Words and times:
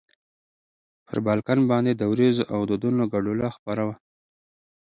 پر 1.05 1.17
بالکن 1.27 1.59
باندې 1.71 1.91
د 1.95 2.01
ورېځو 2.11 2.43
او 2.53 2.59
دودونو 2.69 3.03
ګډوله 3.13 3.47
خپره 3.57 3.81
وه. 3.87 3.95